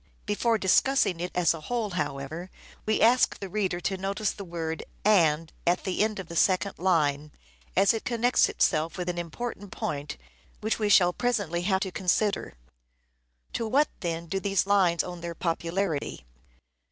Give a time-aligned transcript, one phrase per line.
[0.25, 2.49] Before discussing it as a whole, however,
[2.87, 4.83] we ask the reader to notice the word"
[5.29, 7.31] and" at the end of the second line,
[7.75, 10.17] as it connects itself with an important point
[10.59, 12.55] which we shall presently have to consider.
[13.53, 16.25] To what, then, do these lines owe their popularity